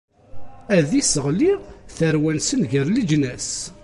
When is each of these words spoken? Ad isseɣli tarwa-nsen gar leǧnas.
Ad 0.77 0.89
isseɣli 1.01 1.51
tarwa-nsen 1.95 2.61
gar 2.71 2.87
leǧnas. 2.91 3.51